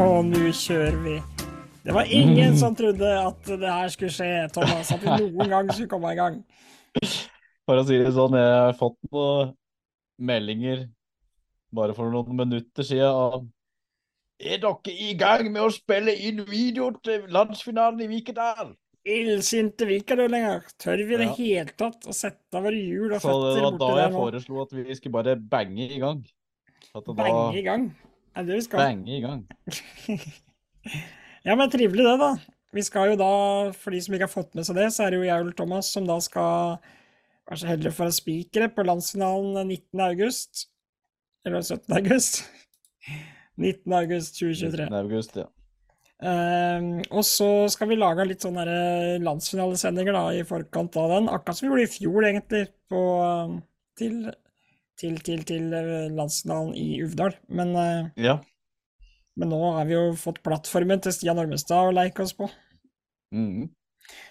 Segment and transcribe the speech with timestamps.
[0.00, 1.16] Og nå kjører vi.
[1.82, 4.92] Det var ingen som trodde at det her skulle skje, Thomas.
[4.94, 6.38] At vi noen gang skulle komme i gang.
[7.66, 9.52] For å si det sånn, jeg har fått noen
[10.22, 10.86] meldinger
[11.74, 13.42] bare for noen minutter siden av
[14.42, 18.74] Er dere i gang med å spille inn video til landsfinalen i Vikedal?
[19.08, 20.62] Illsinte lenger.
[20.78, 21.34] Tør vi i det Ja.
[21.38, 24.12] hele tatt å sette våre hjul og føtter borti der Så det var da jeg
[24.12, 26.24] foreslo at vi skulle bare bange i gang.
[26.94, 27.94] Bange i gang.
[28.36, 28.82] Er det vi skal?
[28.86, 29.44] bange i gang.
[31.42, 32.36] Ja, men trivelig det, da.
[32.72, 33.30] Vi skal jo da,
[33.74, 35.56] for de som ikke har fått med seg det, så er det jo jeg og
[35.58, 36.76] Thomas som da skal
[37.50, 40.04] være så heldige for å spikere på landsfinalen 19.
[40.06, 40.68] august.
[41.46, 41.96] Eller 17.
[41.98, 42.44] august.
[43.58, 43.96] 19.
[43.98, 44.86] august 2023.
[44.86, 45.00] 19.
[45.02, 45.48] august, ja.
[46.22, 48.64] Um, og så skal vi lage litt sånne
[49.26, 52.62] landsfinalesendinger da, i forkant av den, akkurat som vi gjorde i fjor, egentlig,
[52.92, 53.00] på,
[53.50, 53.56] um,
[53.98, 54.20] til,
[55.02, 57.34] til, til, til eh, landsfinalen i Uvdal.
[57.50, 58.38] Men, eh, Ja.
[59.36, 62.48] men nå har vi jo fått plattformen til Stian Ormestad å leke oss på.
[63.34, 63.68] Mm.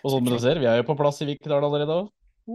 [0.03, 2.03] Og som dere ser, vi er jo på plass i Vikedal allerede.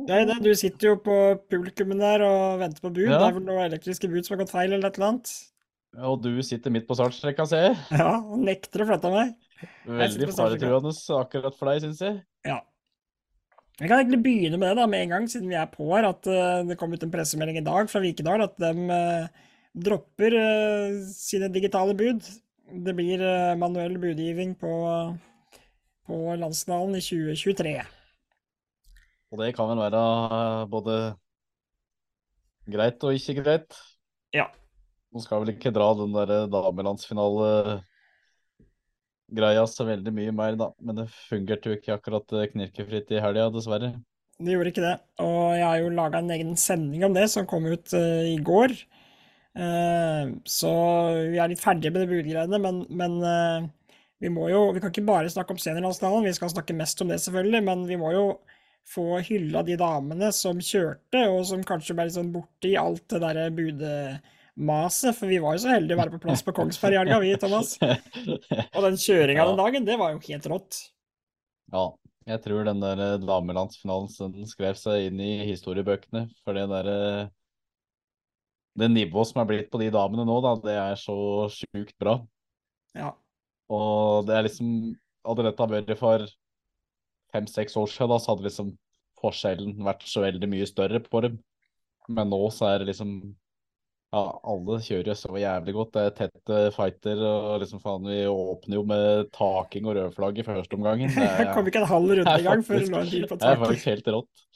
[0.06, 1.16] Det er det, du sitter jo på
[1.50, 3.06] publikummet der og venter på bud.
[3.06, 3.18] Ja.
[3.20, 5.32] Det er vel noen elektriske bud som har gått feil eller et eller annet.
[6.06, 7.76] Og du sitter midt på startstrekka, ser jeg.
[7.96, 9.36] Ja, og nekter å flytte meg.
[9.88, 12.18] Veldig faretruende akkurat for deg, syns jeg.
[12.44, 12.58] Ja.
[13.76, 16.08] Vi kan egentlig begynne med det da, med en gang, siden vi er på her,
[16.08, 20.36] at uh, det kom ut en pressemelding i dag fra Vikedal at de uh, dropper
[20.40, 22.24] uh, sine digitale bud.
[22.66, 24.72] Det blir eh, manuell budgivning på,
[26.06, 27.76] på landsdalen i 2023.
[29.30, 30.02] Og det kan vel være
[30.38, 30.96] eh, både
[32.66, 33.78] greit og ikke greit.
[34.34, 34.48] Ja.
[35.14, 36.48] Nå skal vel ikke dra den der
[39.26, 40.72] damelandsfinale-greia så veldig mye mer, da.
[40.80, 43.94] Men det fungerte jo ikke akkurat eh, knirkefritt i helga, dessverre.
[44.38, 44.98] Det gjorde ikke det.
[45.20, 48.36] Og jeg har jo laga en egen sending om det, som kom ut uh, i
[48.44, 48.74] går.
[49.56, 50.72] Uh, så
[51.32, 53.64] vi er litt ferdige med de budgreiene, men, men uh,
[54.20, 57.08] vi må jo Vi kan ikke bare snakke om seniorlandsdalen, vi skal snakke mest om
[57.08, 58.26] det, selvfølgelig, men vi må jo
[58.86, 63.06] få hylla de damene som kjørte, og som kanskje ble litt sånn borte i alt
[63.10, 63.48] det derre
[64.56, 65.14] budemaset.
[65.16, 67.32] For vi var jo så heldige å være på plass på Kongsberg i helga, vi,
[67.40, 67.76] Thomas.
[67.82, 69.46] Og den kjøringa Ja.
[69.50, 70.78] den dagen, det var jo helt rått.
[71.72, 71.92] Ja,
[72.26, 76.28] jeg tror den der eh, damelandsfinalen den skrev seg inn i historiebøkene.
[76.44, 77.28] For det der eh,
[78.76, 82.18] Det nivået som er blitt på de damene nå, da, det er så sjukt bra.
[82.94, 83.14] Ja.
[83.72, 84.96] Og det er liksom
[85.26, 86.22] Hadde dette vært for
[87.34, 88.68] fem-seks år siden, da, så hadde liksom
[89.18, 91.40] forskjellen vært så veldig mye større på dem.
[92.06, 93.34] Men nå så er det liksom
[94.14, 95.90] Ja, alle kjører så jævlig godt.
[95.96, 100.46] Det er tette fighter, og liksom faen, vi åpner jo med taking og rødflagg i
[100.46, 101.10] første omgangen.
[101.10, 103.26] Det kom ikke en halv runde det er i gang før det lå en bil
[103.26, 104.46] på det er faktisk helt rått.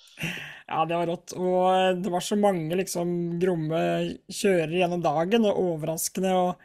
[0.70, 1.34] Ja, det var rått.
[1.34, 3.12] Og eh, det var så mange liksom
[3.42, 3.82] gromme
[4.30, 6.64] kjører gjennom dagen, og overraskende, og,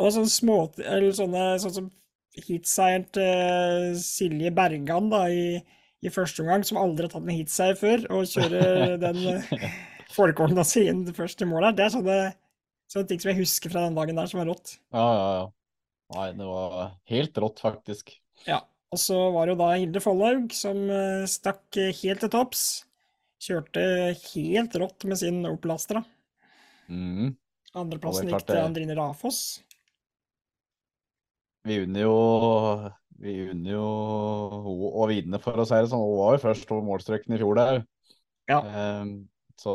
[0.00, 1.92] og sånne små Eller sånne sånn som
[2.46, 5.58] heatseieren til Silje Bergan da, i,
[6.06, 9.24] i første omgang, som aldri har tatt en heatseier før, og kjører den
[10.10, 11.78] eh, sin si inn først i mål her.
[11.78, 12.18] Det er sånne,
[12.90, 14.76] sånne ting som jeg husker fra den dagen der, som er rått.
[14.92, 15.48] Ja, ja, ja.
[16.10, 18.14] Nei, det var helt rått, faktisk.
[18.48, 22.64] Ja, og så var det jo da Hilde Follaug som eh, stakk helt til topps.
[23.40, 23.82] Kjørte
[24.34, 26.02] helt rått med sin Opel Astra.
[26.90, 27.36] Mhm.
[27.78, 28.58] Andreplassen gikk til.
[28.58, 29.60] Andrine Rafoss.
[31.68, 32.16] Vi unner jo
[33.20, 33.86] Vi unner jo
[34.64, 36.02] henne å vinne, for å si det sånn.
[36.02, 37.82] Hun var jo først over målstreken i fjor der.
[38.48, 38.60] Ja.
[38.64, 39.10] Ehm,
[39.60, 39.72] så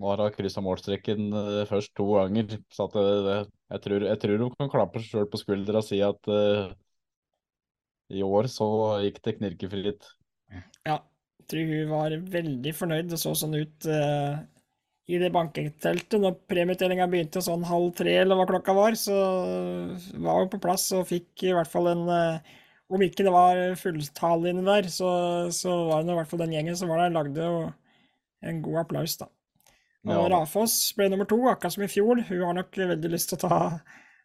[0.00, 2.56] nå har hun kryssa målstreken eh, først to ganger.
[2.72, 3.34] Så at det,
[3.74, 6.70] jeg, tror, jeg tror hun kan klappe seg sjøl på skuldra og si at uh,
[8.10, 8.68] i år så
[9.04, 10.08] gikk det knirkefritt.
[10.88, 13.10] Ja, jeg tror hun var veldig fornøyd.
[13.12, 14.40] Det så sånn ut uh,
[15.10, 19.18] i det banketeltet Når premieutdelinga begynte sånn halv tre, eller hva klokka var, så
[20.16, 22.56] var hun på plass og fikk i hvert fall en uh,
[22.88, 25.12] Om ikke det var fulltall inni der, så,
[25.52, 27.60] så var det i hvert fall den gjengen som var der, lagde jo
[28.42, 29.26] en god applaus, da.
[30.06, 30.28] Og Ja.
[30.32, 32.22] Rafoss ble nummer to, akkurat som i fjor.
[32.26, 33.80] Hun har nok veldig lyst til å ta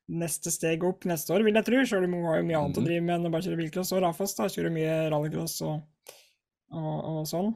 [0.09, 1.81] neste steg opp neste år, vil jeg tro.
[1.85, 2.85] Selv om hun har jo mye annet å Mhm.
[2.85, 3.91] drive med enn å bare kjøre bilcross.
[3.91, 5.81] Og Rafoss da, kjører mye rallycross og,
[6.71, 7.55] og, og sånn.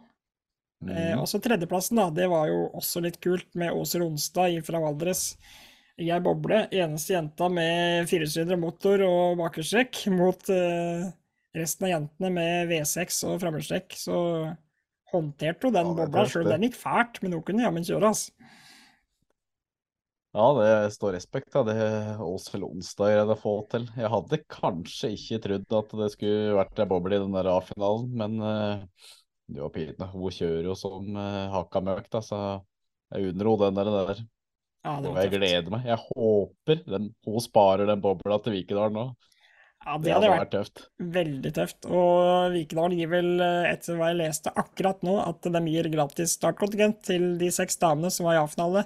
[0.90, 1.20] Eh, Mhm.
[1.20, 2.10] og så tredjeplassen, da.
[2.10, 5.38] Det var jo også litt kult med Åser Onsdag fra Valdres.
[5.98, 11.12] Jeg boble, eneste jenta med firesylindere motor og bakhjulstrekk, mot eh,
[11.56, 13.90] resten av jentene med V6 og framhjulstrekk.
[13.96, 14.58] Så
[15.12, 17.22] håndterte hun den Ja, bobla, sjøl om den gikk fælt.
[17.24, 18.58] Men hun kunne jammen kjøre, altså.
[20.30, 21.76] Ja, det står respekt av det
[22.22, 23.88] Åshild Onsdag greide å få til.
[23.98, 28.12] Jeg hadde kanskje ikke trodd at det skulle vært ei boble i den der A-finalen,
[28.22, 29.08] men uh,
[29.50, 30.10] det var pinlig.
[30.12, 32.42] Hun kjører jo som uh, hakka møkk, da, så
[33.10, 33.90] jeg unner henne den der.
[34.12, 34.22] der.
[34.86, 35.90] Ja, det Og jeg gleder meg.
[35.90, 39.10] Jeg håper den, hun sparer den bobla til Vikedal nå.
[39.86, 40.82] Ja, Det det hadde hadde vært tøft.
[41.00, 41.86] veldig tøft.
[41.88, 43.30] Og Vikedal gir vel,
[43.70, 48.12] etter hva jeg leste akkurat nå, at de gir gratis startkontingent til de seks damene
[48.12, 48.86] som var i A-finale.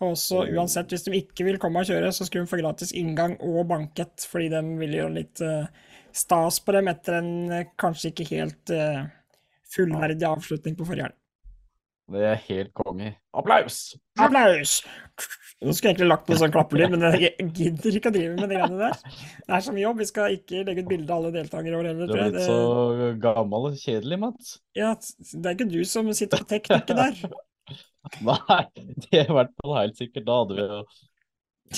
[0.00, 0.50] Og også Oh.
[0.60, 3.66] uansett, hvis de ikke vil komme og kjøre, så skulle de få gratis inngang og
[3.66, 5.66] bankett, fordi de vil gjøre litt uh,
[6.12, 9.08] stas på dem etter en uh, kanskje ikke helt uh,
[9.74, 11.16] fullverdig avslutning på forrige helg.
[12.14, 13.16] Det er helt konge.
[13.34, 13.96] Applaus!
[14.16, 14.78] Applaus!
[15.58, 18.52] Nå skulle jeg egentlig lagt på sånn klappelyd, men jeg gidder ikke å drive med
[18.52, 19.00] de greiene der.
[19.42, 19.98] Det er så mye jobb.
[19.98, 22.46] Vi skal ikke legge ut bilde av alle deltakere i år heller, Du er blitt
[22.46, 24.52] så gammel og kjedelig, Mats.
[24.78, 27.18] Ja, det er ikke du som sitter på teknikken der.
[28.28, 28.60] Nei,
[29.02, 30.28] det er i hvert fall helt sikkert.
[30.30, 30.80] Da hadde vi jo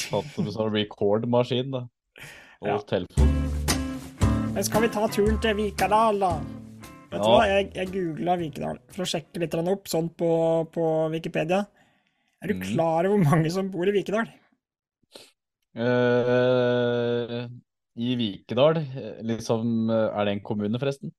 [0.05, 1.85] tatt en sånn record-maskin, da.
[2.61, 2.79] Og Ja.
[2.85, 3.33] telefon.
[4.53, 6.35] Men skal vi ta turen til Vikadal, da?
[7.11, 7.33] Vet du Ja.
[7.33, 10.31] hva, jeg, jeg googla Vikedal for å sjekke litt opp, sånn på,
[10.71, 10.85] på
[11.17, 11.65] Wikipedia.
[12.43, 12.63] Er du Mm.
[12.75, 14.29] klar over hvor mange som bor i Vikedal?
[15.77, 17.47] Uh,
[18.01, 18.81] I Vikedal,
[19.23, 21.13] liksom Er det en kommune, forresten?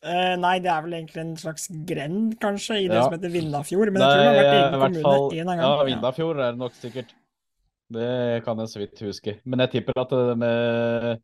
[0.00, 3.02] Uh, nei, det er vel egentlig en slags grend, kanskje, i det Ja.
[3.04, 3.92] som heter Vindafjord.
[3.92, 5.58] Men jeg tror det har vært egen kommune fall- en gang.
[5.60, 7.12] Ja, Vindafjord er det nok sikkert.
[7.92, 9.40] Det kan jeg så vidt huske.
[9.44, 11.20] Men jeg tipper at det med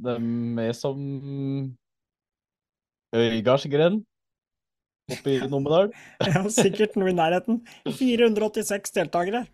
[0.00, 0.16] det
[0.66, 1.76] er som
[3.14, 4.04] Øygardsgrend
[5.16, 5.90] oppe i Numedal.
[6.30, 7.60] Ja, sikkert noe i nærheten.
[7.88, 9.44] 486 deltakere.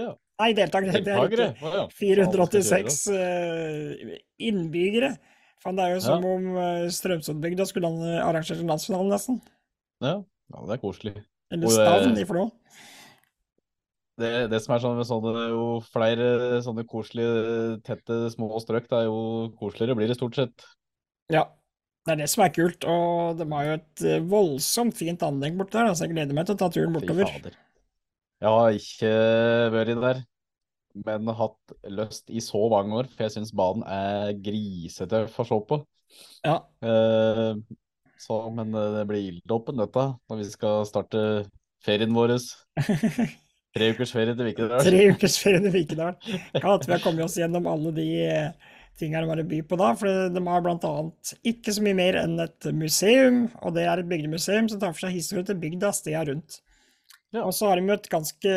[0.00, 0.12] Ja.
[0.40, 1.52] Nei, deltakere, det er ja.
[1.60, 5.12] Jeg 486 uh, innbyggere.
[5.62, 6.06] Faen, det er jo Ja.
[6.06, 6.46] som om
[6.90, 9.38] Strømsundbygda skulle han- arrangert en landsfinale, nesten.
[10.02, 10.16] Ja.
[10.24, 11.14] ja, det er koselig.
[11.52, 12.48] Eller eh, Stavn i Flå.
[14.20, 18.98] Det, det som er sånn med sånne jo flere sånne koselige, tette, små strøk, det
[18.98, 19.20] er jo
[19.60, 20.66] koseligere blir det stort sett.
[21.32, 21.46] Ja.
[22.02, 22.86] Det er det som er kult.
[22.88, 26.48] Og de har jo et eh, voldsomt fint anlegg borte der, så jeg gleder meg
[26.48, 27.54] til å ta turen bortover.
[28.42, 29.12] Jeg har ikke
[29.70, 30.22] vært der,
[31.06, 35.50] men hatt lyst i så mange år, for jeg syns banen er grisete for å
[35.52, 35.78] se på.
[36.48, 36.56] Ja.
[36.82, 37.54] Eh,
[38.22, 41.22] så, men eh, det blir ildåpen, dette, når vi skal starte
[41.86, 42.34] ferien vår.
[43.72, 44.82] Tre ukers ferie til Vikedal.
[44.84, 46.18] Tre ukers ferie til Vikedal.
[46.58, 48.08] Kan at vi har kommet oss gjennom alle de
[49.00, 49.92] eh, er de har å by på da.
[49.98, 54.10] For de har annet ikke så mye mer enn et museum, og det er et
[54.10, 56.60] bygdemuseum som tar for seg historien til bygda stedet rundt.
[57.32, 57.46] Ja.
[57.46, 58.56] Og så har de et ganske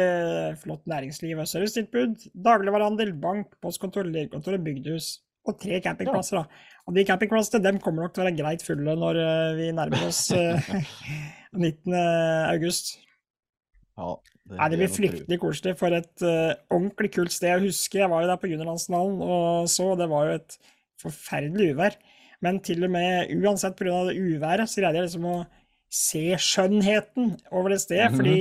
[0.60, 2.28] flott næringsliv og servicetilbud.
[2.46, 5.14] Dagligvarehandel, bank, postkontor, legekontor og bygdehus.
[5.46, 6.72] Og tre campingplasser, da.
[6.90, 10.08] Og de campingplassene dem kommer nok til å være greit fulle når eh, vi nærmer
[10.10, 10.70] oss eh,
[11.54, 11.94] 19.
[12.52, 12.96] august.
[13.96, 14.16] Ja,
[14.46, 17.50] det, Nei, det blir fryktelig koselig for et uh, ordentlig kult sted.
[17.50, 20.58] Jeg husker jeg var jo der på juniorlandsfinalen og så, og det var jo et
[21.02, 21.98] forferdelig uvær.
[22.46, 24.04] Men til og med uansett pga.
[24.10, 25.40] det uværet, så greide jeg liksom å
[25.96, 28.12] se skjønnheten over det stedet.
[28.12, 28.20] Mhm.
[28.20, 28.38] Fordi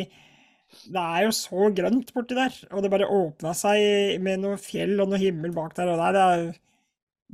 [0.90, 4.98] det er jo så grønt borti der, og det bare åpna seg med noe fjell
[5.00, 5.88] og noe himmel bak der.
[5.92, 6.52] og der, Det er jo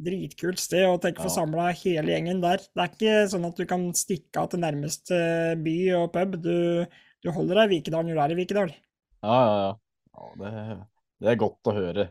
[0.00, 2.58] dritkult sted å tenke å få samla hele gjengen der.
[2.58, 5.20] Det er ikke sånn at du kan stikke av til nærmeste
[5.64, 6.36] by og pub.
[6.44, 6.86] Du,
[7.20, 8.74] du holder deg i Vikedal når du er i Vikedal.
[9.20, 9.70] Ja, ja, ja.
[10.16, 10.80] ja det,
[11.20, 12.10] det er godt å høre.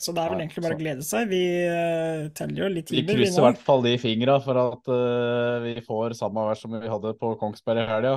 [0.00, 1.28] Så det er vel egentlig bare å glede seg.
[1.28, 4.88] Vi uh, teller jo litt timer, vi krysser i hvert fall de fingra for at
[4.88, 8.14] uh, vi får samme vær som vi hadde på Kongsberg i helga.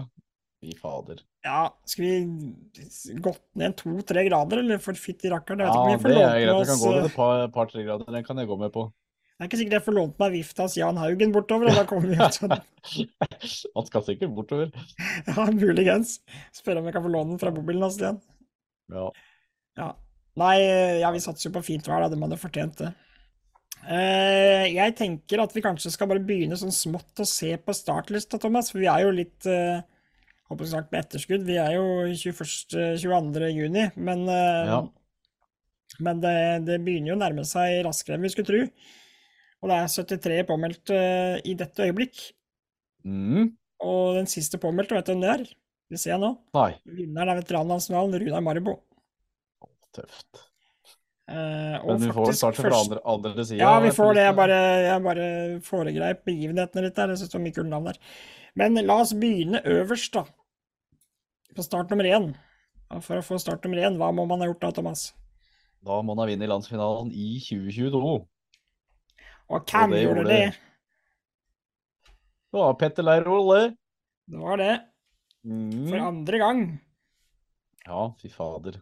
[0.63, 1.19] Fy fader.
[1.43, 5.65] Ja, skal vi gått ned to-tre grader, eller for fytti rakkeren?
[5.67, 6.61] Ja, det er greit.
[6.61, 8.07] Vi kan gå ned et par- par-tre grader.
[8.15, 8.87] Den kan jeg gå med på.
[9.33, 12.11] Det er ikke sikkert jeg får lånt meg viftas Jan Haugen bortover, og da kommer
[12.11, 12.53] vi ut sånn
[13.73, 14.69] Han skal sikkert bortover.
[15.29, 16.19] Ja, muligens.
[16.55, 18.19] Spørre om jeg kan få låne den fra mobilen hans igjen.
[18.93, 19.07] Ja.
[19.79, 19.89] Ja.
[20.39, 20.55] Nei,
[21.01, 22.11] ja, vi satser jo på fint vær, da.
[22.13, 22.93] De hadde fortjent det.
[23.83, 28.39] Uh, jeg tenker at vi kanskje skal bare begynne sånn smått å se på startlista,
[28.41, 28.71] Thomas.
[28.71, 29.81] For vi er jo litt uh,
[30.53, 31.43] håper sagt med etterskudd.
[31.49, 32.97] Vi er jo 21.
[33.01, 33.49] 22.
[33.57, 34.81] juni, men, uh, Ja.
[35.99, 36.35] men det,
[36.69, 38.65] det begynner jo å nærme seg raskere enn vi skulle tro.
[39.63, 42.19] Og det er 73 påmeldt eh, i dette øyeblikk.
[43.07, 43.53] Mm.
[43.83, 45.45] Og den siste påmeldte, vet du hvem det er?
[45.93, 46.33] Det ser jeg nå.
[46.55, 48.79] Nei, Vinneren er veteranlandsfinalen, Runar Maribo.
[49.93, 50.41] tøft.
[51.29, 53.61] Eh, Men vi får starte fra andre, andre sida.
[53.61, 54.23] Ja, vi får det.
[54.25, 55.27] Jeg bare, jeg bare
[55.63, 57.13] foregreip begivenhetene litt der.
[57.13, 57.99] Jeg syns det var mye kule navn der.
[58.59, 60.25] Men la oss begynne øverst, da.
[61.55, 62.33] På start nummer én.
[62.91, 65.11] Og For å få start nummer én, hva må man ha gjort da, Thomas?
[65.83, 68.17] Da må man ha vunnet landsfinalen i 2022.
[69.49, 70.41] Og hvem det gjorde det?
[72.53, 73.77] Det var Petter Leirvoll, det.
[74.29, 74.73] Det var det.
[75.43, 76.07] For Mm.
[76.07, 76.59] andre gang.
[77.85, 78.77] Ja, fy fader.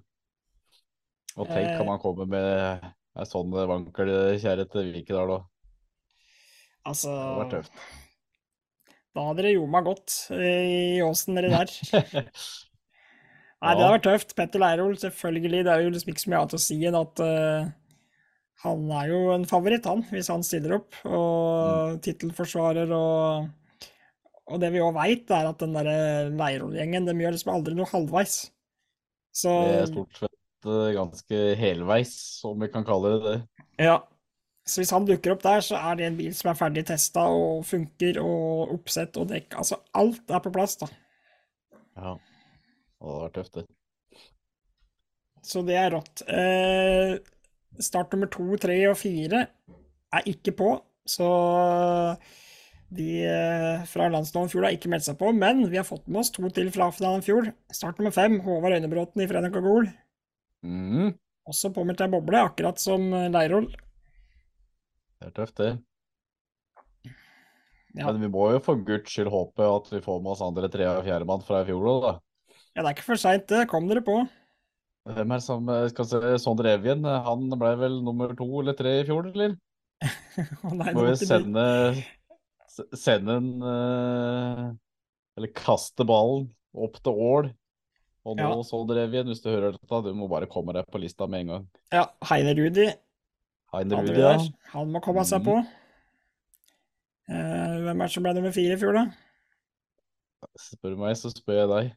[1.38, 2.84] Og tenk om kan kommer komme med
[3.18, 5.46] ei sånn vankel kjære til Vikedal òg.
[6.86, 7.82] Altså Det vært tøft.
[9.16, 11.72] Da hadde det meg godt eh, i åsen nedi der.
[13.62, 14.36] Nei, det hadde vært tøft.
[14.38, 15.64] Petter Leirol, selvfølgelig.
[15.66, 17.72] Det er jo liksom ikke så mye annet å si enn at eh,
[18.62, 20.98] han er jo en favoritt, han, hvis han stiller opp.
[21.08, 23.50] Og tittelforsvarer og
[24.52, 27.88] Og det vi òg veit, er at den derre Leirol-gjengen, de gjør liksom aldri noe
[27.88, 28.50] halvveis.
[29.32, 32.16] Så Det er stort sett eh, ganske helveis,
[32.50, 33.38] om vi kan kalle det det.
[33.86, 34.02] Ja.
[34.68, 37.24] Så hvis han dukker opp der, så er det en bil som er ferdig testa
[37.32, 39.56] og funker, og oppsett og dekk.
[39.64, 40.90] Altså, alt er på plass, da.
[41.96, 42.18] Ja.
[43.02, 43.66] Og det hadde vært tøft, det.
[45.48, 46.22] Så det er rått.
[46.30, 47.16] Eh,
[47.80, 49.46] start nummer to, tre og fire
[50.12, 50.72] er ikke på,
[51.08, 51.28] så
[52.92, 55.32] de eh, fra Landsdalen har ikke meldt seg på.
[55.36, 57.52] Men vi har fått med oss to til fra finalen i fjor.
[57.72, 59.88] Start nummer fem, Håvard Øynebråten i Fredrik og Gol.
[60.68, 61.14] Mm.
[61.48, 63.70] Også påmeldt ei boble, akkurat som eh, Leirol.
[65.22, 65.72] Det er tøft, det.
[67.96, 68.08] Ja.
[68.08, 70.88] Men vi må jo for guds skyld håpe at vi får med oss andre tre-
[70.88, 72.14] og fjerdemann fra i fjor òg, da.
[72.72, 73.66] ja, det er ikke for seint, det.
[73.72, 74.22] Kom dere på.
[75.10, 77.06] Hvem er som eh, skal se Sondre Evjen?
[77.06, 79.56] Han ble vel nummer to eller tre i fjor, eller?
[80.66, 81.64] Å nei, Må vi sende,
[82.98, 84.64] sende en uh,
[85.38, 87.52] Eller kaste ballen opp til Ål.
[88.26, 88.66] Og nå Ja.
[88.66, 91.54] Sondre Evjen, hvis du hører dette, du må bare komme deg på lista med en
[91.56, 91.70] gang.
[91.94, 92.92] Ja, Heine Rudi
[93.74, 94.36] Heine Rudi, ja.
[94.76, 95.58] Han må komme seg på.
[97.32, 99.08] Uh, hvem er det som ble nummer fire i fjor, da?
[100.60, 101.92] Spør du meg, så spør jeg deg.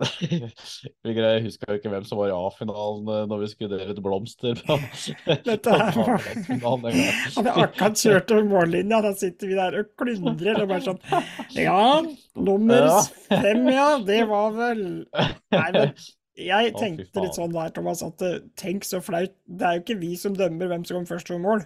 [1.04, 4.02] Jeg husker jo ikke hvem som var i A-finalen eh, når vi skulle dele ut
[4.04, 4.62] blomster.
[5.48, 6.30] Dette her var-.
[6.50, 11.02] Han hadde akkurat kjørt over mållinja, da sitter vi der og klundrer og bare sånn
[11.58, 11.82] Ja,
[12.38, 12.88] nummer
[13.28, 15.92] fem, ja, det var vel Nei, men
[16.40, 19.34] jeg tenkte litt sånn der, Thomas, at eh, tenk så flaut.
[19.44, 21.64] Det er jo ikke vi som dømmer hvem som kommer først over mål.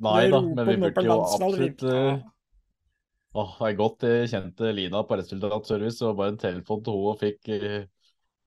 [0.00, 2.20] Nei da, men vi burde jo absolutt eh,
[3.30, 7.12] Åh, det er godt jeg kjente Lina på resultatservice og bare en telefon til henne
[7.12, 7.84] og fikk eh,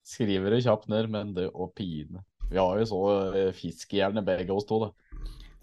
[0.03, 2.23] skrive det kjapt ned, men det å pine.
[2.49, 3.01] Vi har jo så
[3.33, 4.89] uh, fiskehjerne begge oss to, da.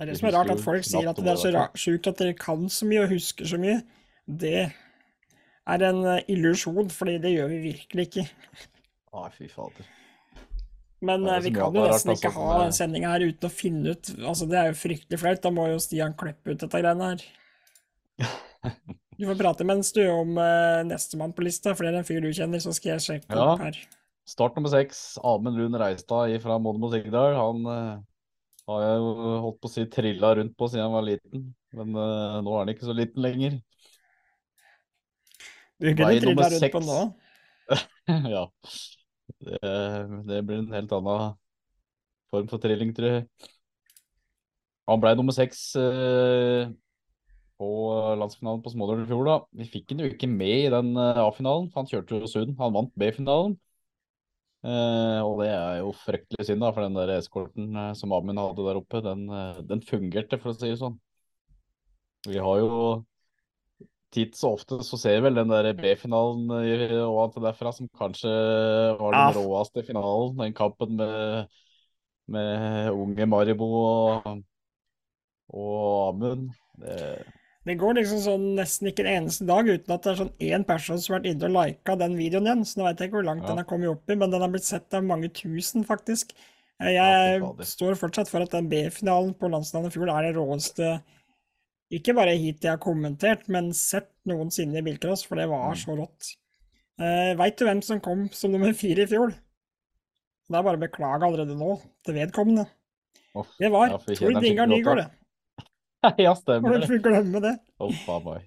[0.00, 1.74] Det er det som er rart, at folk sier at det er så der.
[1.76, 3.82] sjukt at dere kan så mye og husker så mye.
[4.24, 8.24] Det er en eh, illusjon, fordi det gjør vi virkelig ikke.
[9.12, 9.90] Å, fy fader.
[11.04, 13.92] Men eh, vi kan jo nesten ikke altså, ha er- sendinga her uten å finne
[13.92, 15.44] ut Altså, det er jo fryktelig flaut.
[15.44, 17.28] Da må jo Stian klippe ut dette greiene her.
[19.20, 22.22] Du får prate mens du om uh, nestemann på lista, for det er en fyr
[22.24, 23.50] du kjenner, så skal jeg sjekke Ja.
[23.52, 23.76] opp her.
[24.24, 27.36] Start nummer seks, Amund Lund Reistad fra Modum og Sigdal.
[27.36, 27.98] Han uh,
[28.70, 29.10] har jeg jo
[29.44, 31.44] holdt på å si trilla rundt på siden han var liten,
[31.76, 33.60] men uh, nå er han ikke så liten lenger.
[35.76, 36.98] Du kunne trilla rundt på nå.
[38.38, 38.46] ja.
[39.36, 39.60] Det,
[40.32, 41.36] det blir en helt annen
[42.32, 43.50] form for trilling, tror jeg.
[44.88, 45.74] Han ble nummer seks
[47.60, 47.70] på
[48.20, 49.38] landsfinalen på Smådøl i fjor, da.
[49.60, 52.56] Vi fikk han jo ikke med i den eh, A-finalen, for han kjørte jo Sund.
[52.60, 53.58] Han vant B-finalen.
[54.60, 58.40] Eh, og det er jo fryktelig synd, da, for den der eskorten eh, som Amund
[58.40, 60.98] hadde der oppe, den, eh, den fungerte, for å si det sånn.
[62.28, 62.82] Vi har jo
[64.12, 67.88] titt så ofte så ser vi vel den der B-finalen og alt det derfra som
[67.96, 68.30] kanskje
[68.98, 70.34] var den råeste finalen.
[70.42, 71.60] Den kampen med,
[72.34, 74.30] med unge Maribo og,
[75.54, 76.50] og Amund.
[76.82, 76.98] Det,
[77.68, 80.62] Det går liksom sånn nesten ikke en eneste dag uten at det er sånn én
[80.64, 82.62] person som har vært inne og lika den videoen igjen.
[82.64, 83.48] Så nå vet jeg ikke hvor langt Ja.
[83.52, 86.32] den har kommet opp i, men den har blitt sett av mange tusen, faktisk.
[86.80, 91.02] Jeg Ja, står fortsatt for at den B-finalen på landslandet i fjor er det råeste
[91.92, 95.76] Ikke bare hit jeg har kommentert, men sett noensinne i bilcross, for det var Mm.
[95.76, 96.36] så rått.
[97.00, 99.30] Uh, Veit du hvem som kom som nummer fire i fjor?
[100.48, 102.68] Det er bare å beklage allerede nå, til vedkommende.
[103.34, 105.10] Uff, Det var Tord Ingar Nygaard, det.
[106.24, 106.88] ja, stemmer du det.
[106.88, 107.54] ikke glemme det.
[107.82, 108.46] Uff a meg.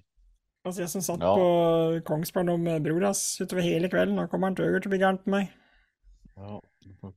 [0.64, 1.34] Altså, jeg som satt Ja.
[1.36, 4.16] på Kongsberg med bror hans utover hele kvelden.
[4.16, 5.50] Nå kommer han til til å bli gæren på meg.
[6.34, 6.58] Ja,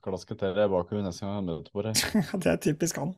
[0.03, 2.01] klaske til deg bak henne neste gang jeg møter på deg.
[2.43, 3.15] det er typisk han.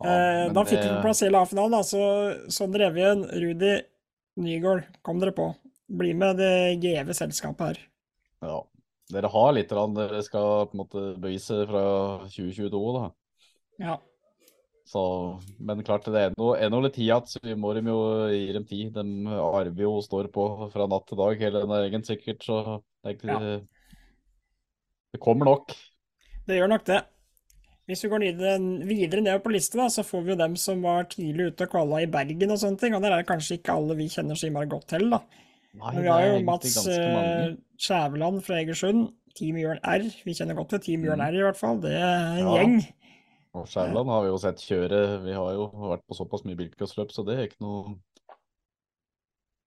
[0.00, 1.72] Ja, eh, da fikk vi det- på plass hele A-finalen.
[1.72, 3.72] da, så Sondre Evjen, Rudi
[4.40, 5.48] Nygaard, kom dere på.
[5.90, 7.80] Bli med det gjeve selskapet her.
[8.44, 8.60] Ja.
[9.10, 11.82] Dere har litt dere skal på en måte bevise fra
[12.30, 13.08] 2022, da.
[13.82, 13.96] Ja.
[14.90, 15.00] Så,
[15.62, 17.98] men klart det er noe, er noe litt tid igjen, så vi må dem jo
[18.32, 18.96] gi dem tid.
[18.96, 22.56] De arver jo og står på fra natt til dag, hele den egen sikkert, så
[23.04, 23.38] det ikke
[25.14, 25.74] Det kommer nok.
[26.46, 27.00] Det gjør nok det.
[27.90, 28.56] Hvis vi går videre,
[28.86, 31.72] videre ned på lista, da, så får vi jo dem som var tidlig ute og
[31.72, 32.94] kvala i Bergen og sånne ting.
[32.94, 35.18] Og der er det kanskje ikke alle vi kjenner så innmari godt til, da.
[35.70, 39.08] Nei, Men vi det har jo Mats eh, Skjæveland fra Egersund.
[39.38, 40.06] Team Jørn R.
[40.26, 41.26] Vi kjenner godt til Team Jørn Mm.
[41.30, 41.78] R, i hvert fall.
[41.82, 42.54] Det er en Ja.
[42.58, 42.80] gjeng.
[43.58, 44.98] Og Skjævland har vi jo sett kjøre.
[45.24, 47.96] Vi har jo vært på såpass mye bilcrossløp, så det er ikke noe,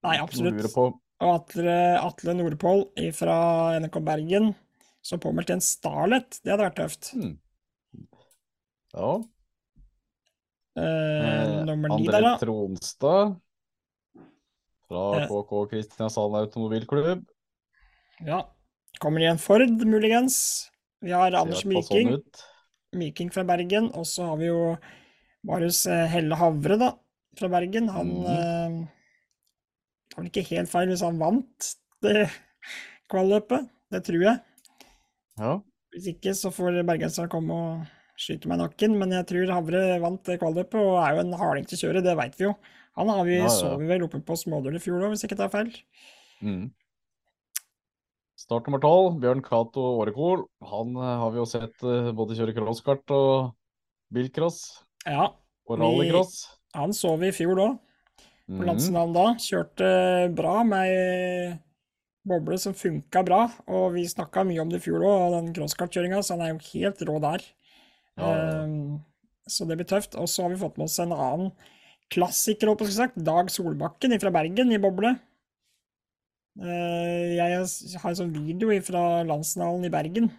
[0.03, 0.55] Nei, absolutt.
[0.75, 0.93] noe.
[1.23, 2.85] Og Atle, Atle Nordpål
[3.15, 3.35] fra
[3.79, 4.53] NRK Bergen.
[5.03, 7.09] som påmeldte en Starlet, det hadde vært tøft.
[7.11, 7.33] Hmm.
[8.95, 9.09] Ja.
[10.77, 12.37] Eh, Eh, nummer ni der, da.
[12.39, 13.35] Tronstad
[14.87, 15.27] fra Eh.
[15.27, 17.25] KK Kristiansand Automobilklubb.
[18.25, 18.45] Ja.
[19.01, 20.69] Kommer i en Ford, muligens.
[21.01, 22.13] Vi har Anders sånn Myking.
[22.13, 22.43] ut.
[22.97, 23.89] Myking fra Bergen.
[23.97, 24.75] Og så har vi jo
[25.47, 26.91] Marius eh, Helle Havre, da,
[27.39, 27.89] fra Bergen.
[27.93, 28.29] Han mm.
[28.33, 28.77] eh,
[30.07, 31.73] Det var vel ikke helt feil hvis han vant
[32.05, 32.27] det
[33.11, 33.69] kvalløpet.
[33.93, 34.39] Det tror jeg.
[35.41, 35.57] Ja.
[35.93, 37.83] Hvis ikke så får bergenserne komme og
[38.19, 38.95] skyte meg i nakken.
[38.99, 42.15] Men jeg tror Havre vant det kvalløpet, og er jo en harding til kjøret, det
[42.19, 42.55] veit vi jo.
[42.99, 43.53] Han har vi, Ja, ja.
[43.53, 45.71] så vi vel oppe på Smådøl i fjor òg, hvis ikke tar feil.
[46.45, 46.67] Mm.
[48.43, 50.43] Start nummer tolv, Bjørn Cato Årekol.
[50.67, 53.53] Han eh, har vi jo sett eh, både kjøre crosskart og
[54.13, 54.59] bilcross
[55.07, 55.29] Ja,
[55.69, 56.11] og Vi-
[56.75, 57.79] han så vi i fjor òg.
[58.49, 58.65] på Mhm.
[58.67, 59.25] landsnavn da.
[59.39, 61.59] Kjørte bra med ei
[62.27, 66.19] boble som funka bra, og vi snakka mye om det i fjor òg, den crosskartkjøringa,
[66.23, 67.41] så han er jo helt rå der.
[68.17, 68.33] Ja.
[68.63, 68.99] Ehm,
[69.47, 70.15] så det blir tøft.
[70.19, 71.51] Og så har vi fått med oss en annen
[72.11, 75.19] klassiker, sagt, Dag Solbakken fra Bergen i boble.
[76.61, 80.29] Eh, jeg har en sånn video fra landsnavn i Bergen,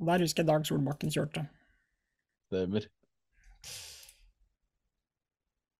[0.00, 1.44] og der husker jeg Dag Solbakken kjørte.
[2.48, 2.86] Stemmer.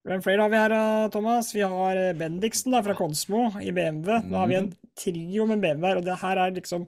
[0.04, 0.74] Hvem flere har vi her,
[1.14, 1.54] Thomas?
[1.56, 4.18] Vi har eh, Bendiksen da, fra Konsmo i BMW.
[4.28, 4.68] Nå har vi en
[5.00, 6.84] trio med BMW her, og det her er liksom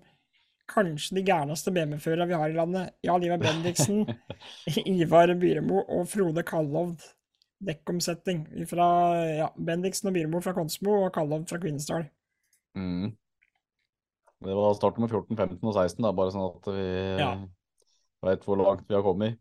[0.68, 2.92] kanskje de gærneste BMW-førerne vi har i landet.
[3.06, 4.04] Jan Ivar Bendiksen,
[4.84, 7.06] Ivar Byremo og Frode Kallovd.
[7.64, 8.86] Dekkomsetning fra
[9.24, 12.10] ja, Bendiksen og Byremo fra Konsmo og Kallovd fra Kvinesdal.
[12.76, 13.14] Mhm.
[14.44, 16.86] Det var start nummer 14, 15 og 16, da, bare sånn at vi
[17.22, 17.30] Ja.
[18.22, 19.38] veit hvor langt vi har kommet.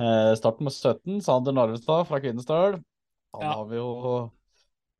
[0.00, 2.82] Eh, start med 17, Sander Narvestad fra Kvinesdal.
[3.34, 3.52] Han Ja.
[3.54, 4.30] har vi jo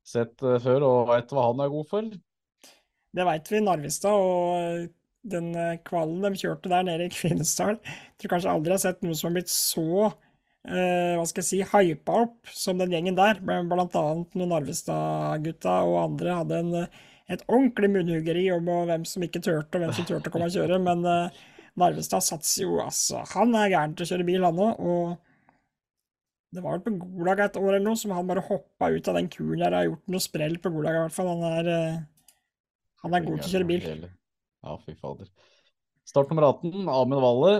[0.05, 2.01] sett eh, før og veit hva han er god for.
[2.01, 4.89] Det veit vi, Narvestad og
[5.27, 7.79] den eh, kvalen de kjørte der nede i Kvinesdal.
[7.83, 10.13] Jeg tror kanskje aldri jeg har sett noe som har blitt så
[10.69, 13.41] eh, hva skal jeg si, hypa opp som den gjengen der.
[13.43, 19.03] Bl- Blant annet når Narvestad-gutta og andre hadde en, eh, et ordentlig munnhuggeri om hvem
[19.05, 20.79] som ikke turte, og hvem som turte å komme og kjøre.
[20.85, 21.41] Men eh,
[21.79, 23.23] Narvestad satser jo, altså.
[23.35, 24.79] Han er gæren til å kjøre bil, han òg.
[24.79, 25.17] Og
[26.55, 29.19] det var vel på Golaga et år eller noe som han bare hoppa ut av
[29.19, 31.29] den kuren der og har gjort noe sprell på Golaga, i hvert fall.
[31.35, 31.99] Han er eh,
[33.03, 33.83] han er god til å kjøre bil.
[34.65, 35.29] Ja, fy fader.
[36.09, 37.51] Start nummer 18, Amund Valle.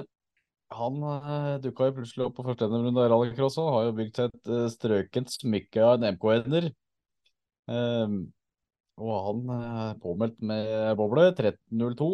[0.77, 4.19] Han uh, dukka jo plutselig opp på første NM-runde av rallycross og har jo bygd
[4.27, 6.69] et eh, strøkent smykke av en MK-ender.
[7.73, 8.19] Ehm,
[8.99, 12.09] og han eh, er påmeldt med boble 13.02.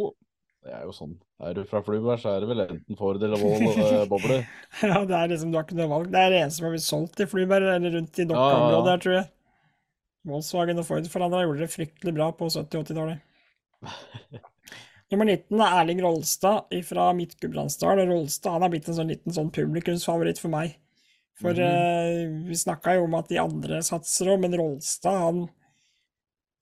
[0.65, 1.13] Det er jo sånn.
[1.45, 4.39] Er du fra Flubær, så er det vel enten Ford eller Vål eh, boble.
[4.81, 6.09] Ja, det er liksom, du har ikke noe valg.
[6.13, 8.31] Det er det eneste som har blitt solgt i Flyberg, eller rundt i Ja, ja,
[8.33, 8.95] Dokka-området ja.
[8.95, 9.27] her, tror jeg.
[10.25, 13.19] Volkswagen og Ford for andre gjorde det fryktelig bra på 70- og 80-tallet.
[15.13, 18.01] Nummer 19 er Erling Rolstad fra Midt-Gudbrandsdal.
[18.09, 20.79] Rolstad han har blitt en sånn liten sånn publikumsfavoritt for meg.
[21.41, 21.59] For Mhm.
[21.61, 25.49] uh, vi snakka jo om at de andre satser òg, men Rolstad han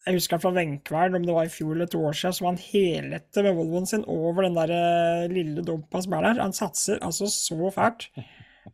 [0.06, 2.58] Jeg husker fra Venkvern, om det var i fjor eller to år siden, som han
[2.60, 6.42] helette med Volvoen sin over den der eh, lille dumpa som er der.
[6.42, 8.10] Han satser altså så fælt.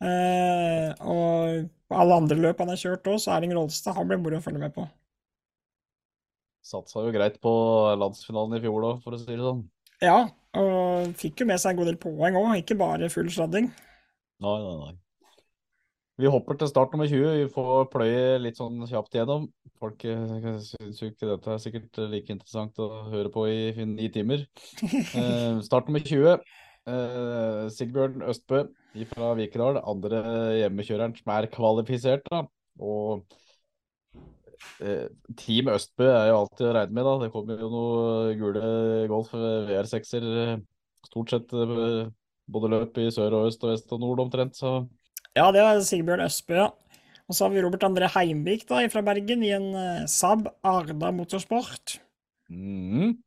[0.02, 4.40] Uh, og alle andre løp han har kjørt òg, så Erling Rolstad han blir moro
[4.40, 4.88] å følge med på.
[6.70, 7.52] Satsa jo greit på
[7.98, 9.66] landsfinalen i fjor da, for å si det sånn.
[10.04, 10.24] Ja,
[10.60, 13.72] og fikk jo med seg en god del poeng òg, ikke bare full sladding.
[14.40, 14.98] Nei, nei, nei.
[16.20, 17.46] Vi hopper til start nummer 20.
[17.46, 19.46] Vi får pløye litt sånn kjapt gjennom.
[19.80, 24.10] Folk eh, syns jo ikke dette er sikkert like interessant å høre på i ni
[24.12, 24.44] timer.
[24.84, 26.44] Eh, start nummer 20.
[26.90, 28.66] Eh, Sigbjørn Østbø
[29.14, 29.80] fra Vikedal.
[29.80, 30.20] Andre
[30.60, 32.28] hjemmekjøreren som er kvalifisert.
[32.28, 32.44] da.
[32.84, 33.24] Og
[35.40, 37.08] Team Østbø er jo alltid å regne med.
[37.08, 37.16] da.
[37.24, 38.72] Det kommer jo noe gule
[39.12, 40.54] Golf VR6-er eh,
[41.08, 42.10] stort sett eh,
[42.50, 44.58] både løp i sør og øst og vest og nord omtrent.
[44.60, 44.84] så
[45.38, 46.70] Ja, det var Sigbjørn Østbø, ja.
[47.30, 51.12] Og så har vi Robert André Heimvik da, fra Bergen i en eh, Saab Arda
[51.14, 52.00] Motorsport.
[52.50, 53.20] Mm.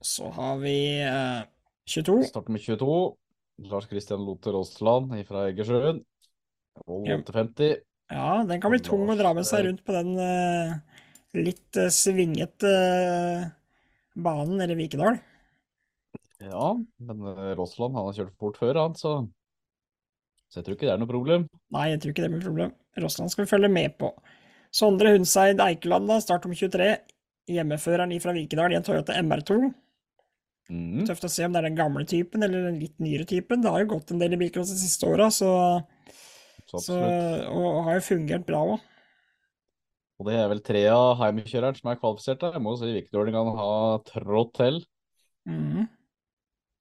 [0.00, 1.42] Så har vi eh,
[1.88, 2.22] 22.
[2.30, 2.96] Starter med 22.
[3.68, 6.00] Lars Christian Loter Aasland fra Egersjøen.
[6.86, 7.18] Volvo Ja.
[7.18, 7.87] 850.
[8.08, 10.76] Ja, den kan bli tung å dra med seg rundt på den uh,
[11.36, 13.48] litt uh, svingete uh,
[14.16, 15.18] banen nede i Vikedal.
[16.40, 16.70] Ja,
[17.02, 17.26] men
[17.58, 19.20] Rossland han har kjørt fort før, han, så
[20.48, 21.48] Så jeg tror ikke det er noe problem.
[21.74, 22.70] Nei, jeg tror ikke det blir problem.
[23.02, 24.12] Rossland skal vi følge med på.
[24.74, 26.88] Sondre Hundseid Eikeland, da, start om 23.
[27.48, 29.58] Hjemmeføreren fra Vikedal i en Toyota MR2.
[30.68, 31.04] Mm.
[31.08, 33.62] Tøft å se om det er den gamle typen eller den litt nyere typen.
[33.64, 35.50] Det har jo gått en del i bilcross de siste åra, så,
[36.68, 36.96] Så så,
[37.48, 38.86] og, har jo fungert bra òg.
[40.18, 42.56] Og det er vel tre av heimekjøreren som er kvalifisert der.
[42.56, 44.80] Jeg må jo si Viktorlingene har trådt til.
[45.48, 45.86] Mm.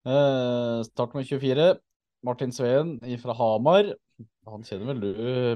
[0.07, 1.67] Eh, start med 24.
[2.25, 3.93] Martin Sveen fra Hamar.
[4.49, 5.11] Han kjenner vel du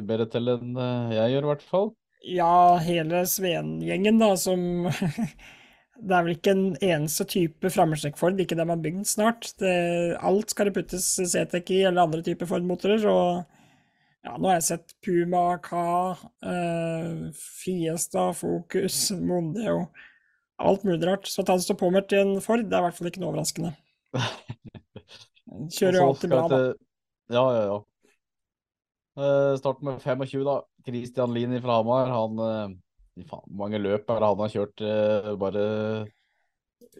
[0.05, 1.89] bedre til enn eh, jeg gjør, i hvert fall.
[2.21, 4.85] Ja, hele Sveen-gjengen, da, som
[6.01, 9.51] Det er vel ikke en eneste type framhjulstrekk Ford, ikke det man har bygd snart.
[9.61, 9.73] Det,
[10.17, 13.05] alt skal det puttes CTEC i, eller andre typer Ford-motorer.
[13.09, 13.60] Og
[14.21, 16.13] ja, nå har jeg sett Puma, Ka,
[16.45, 19.87] eh, Fiesta, Focus, Mondeo
[20.61, 21.25] Alt mulig rart.
[21.25, 23.31] Så at han står påmeldt i en Ford, det er i hvert fall ikke noe
[23.31, 23.71] overraskende.
[25.73, 26.59] Kjører jo alltid bra, da.
[27.33, 27.79] Ja, ja, ja.
[29.21, 30.59] Eh, Start med 25, da.
[30.85, 32.11] Christian Lien fra Hamar.
[32.13, 32.77] Han eh,
[33.27, 35.63] Faen, mange løp er han har kjørt eh, bare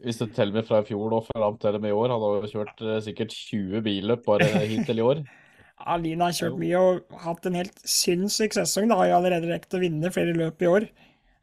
[0.03, 2.25] Hvis du teller med fra i fjor og fram til og med i år, han
[2.25, 5.23] har jo kjørt sikkert 20 billøp bare hittil i år.
[5.89, 8.89] Alina har kjørt mye og hatt en helt sinnssyk sesong.
[8.91, 10.87] Da har jo allerede rekt å vinne flere løp i år.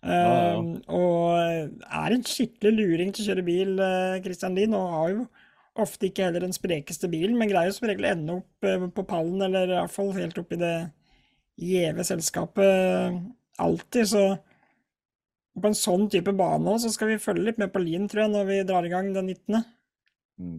[0.03, 0.55] ja, ja.
[0.55, 4.77] Eh, og er en skikkelig luring til å kjøre bil, eh, Christian Lien.
[4.79, 5.27] Og har jo
[5.79, 9.05] ofte ikke heller den sprekeste bilen, men greier som regel å ende opp eh, på
[9.09, 10.77] pallen, eller i hvert fall helt opp i det
[11.59, 13.18] gjeve selskapet eh,
[13.62, 14.11] alltid.
[14.12, 14.24] Så
[15.59, 18.35] på en sånn type bane så skal vi følge litt med på Lien, tror jeg,
[18.35, 19.62] når vi drar i gang den 19.
[20.38, 20.59] Mm.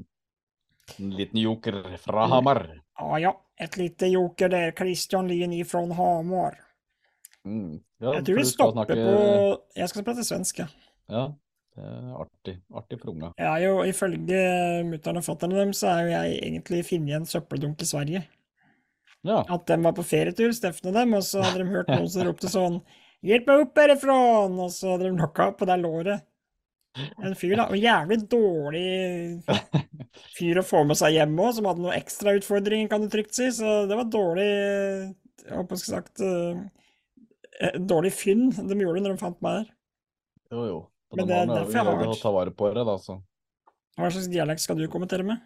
[0.99, 2.63] En liten joker fra Hamar.
[2.99, 6.57] Ah, ja, et lite joker der, Christian Lien ifrån Hamar.
[7.45, 7.79] Mm.
[8.01, 10.67] Ja, Jeg tror vi stopper snakke- på Jeg skal prate svensk, ja.
[11.09, 11.23] Ja,
[12.19, 12.57] artig.
[12.75, 13.31] Artig unga.
[13.37, 17.25] Jeg er jo, ifølge mutter'n og fatter'n dem, så er jo jeg egentlig funnet en
[17.25, 18.23] søppeldunk i Sverige.
[19.23, 19.43] Ja.
[19.49, 22.27] At de var på ferietur, Steffen og dem, og så hadde de hørt noen som
[22.27, 22.81] ropte sånn
[23.23, 26.21] 'Hjelp meg opp herifra!' Og så hadde de knocka på det låret.
[27.23, 27.65] En fyr, da.
[27.67, 29.43] Og jævlig dårlig
[30.39, 33.49] fyr å få med seg hjem òg, som hadde noen ekstrautfordringer, kan du trygt si.
[33.55, 36.61] Så det var dårlig Jeg håper jeg skulle sagt eh,
[37.61, 39.71] eh, Dårlig fynn de gjorde når de fant meg der.
[40.53, 40.79] Jo, jo.
[41.15, 43.17] Men det er derfor jeg har vært- ta vare på det, da, så.
[43.99, 45.41] Hva slags dialekt skal du kommentere med?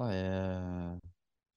[0.00, 0.96] Nei, eh,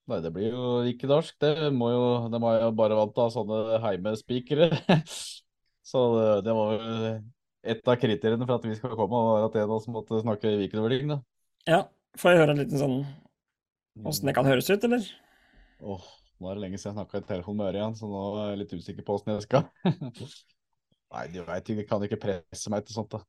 [0.08, 1.36] nei, det blir jo ikke norsk.
[1.42, 4.70] Det må jo, de er jo bare vant til å ha sånne heimespikere.
[5.90, 7.10] Så det, det var jo
[7.74, 10.52] et av kriteriene for at vi skal komme, var at en av oss måtte snakke
[10.62, 11.20] Viken-overling, da.
[11.70, 11.84] Ja,
[12.18, 13.02] får jeg høre en liten sånn
[14.08, 15.06] åssen det kan høres ut, eller?
[15.80, 16.08] Åh,
[16.40, 18.62] nå er det lenge siden jeg snakka i telefon med Ørjan, så nå er jeg
[18.64, 19.68] litt usikker på åssen jeg skal.
[21.14, 23.22] Nei, du veit jeg kan ikke presse meg til sånt, da.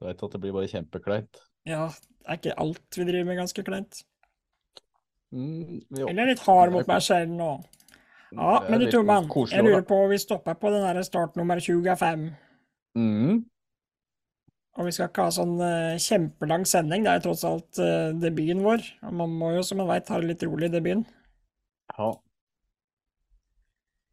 [0.00, 1.42] Du veit at det blir bare kjempekleint.
[1.68, 1.88] Ja,
[2.24, 4.00] er ikke alt vi driver med ganske kleint?
[5.30, 6.08] Mm, jo.
[6.08, 7.52] Eller litt hard mot meg selv nå?
[8.30, 12.28] Ja, men du Toman, jeg lurer på, vi stopper på den her startnummer 25.
[12.98, 13.40] Mm.
[14.78, 18.12] Og vi skal ikke ha sånn eh, kjempelang sending, det er jo tross alt eh,
[18.22, 18.84] debuten vår.
[19.08, 21.02] Og man må jo, som man veit, ha det litt rolig i debuten.
[21.96, 22.12] Ja.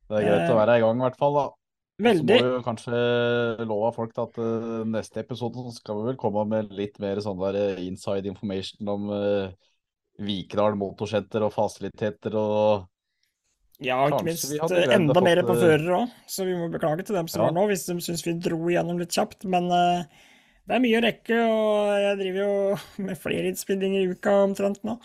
[0.07, 1.45] Det er greit Eh, å være i gang, i hvert fall, da.
[1.97, 2.35] Veldig.
[2.37, 2.97] så må jo kanskje
[3.65, 7.39] love folk at uh, neste episode så skal vi vel komme med litt mer sånn
[7.41, 9.47] der eh, inside information om uh,
[10.21, 12.85] Vikedal motorsenter og fasiliteter og
[13.81, 17.17] Ja, ikke minst eh, enda mer på førere fører òg, så vi må beklage til
[17.17, 17.49] dem som Ja.
[17.49, 19.45] var nå, hvis de syns vi dro igjennom litt kjapt.
[19.49, 20.05] Men eh,
[20.67, 24.83] det er mye å rekke, og jeg driver jo med flere innspillinger i uka omtrent
[24.87, 24.97] nå.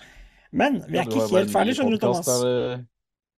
[0.52, 2.26] Men vi er Ja, ikke helt ferdig, skjønner du, Thomas.
[2.28, 2.82] der,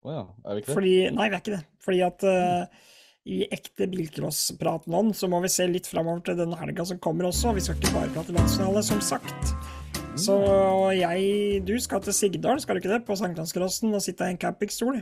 [0.05, 0.77] oh ja, er vi ikke det?
[0.79, 1.63] Fordi, nei, vi er ikke det.
[1.85, 2.91] Fordi at uh,
[3.25, 7.29] i ekte bilcrosspraten ånd, så må vi se litt framover til den helga som kommer
[7.31, 7.55] også.
[7.57, 9.55] Vi skal ikke bare prate landsfinale, som sagt.
[10.21, 10.37] Så
[10.95, 13.05] jeg Du skal til Sigdal, skal du ikke det?
[13.07, 15.01] På Sankthanscrossen og sitte i en campingstol?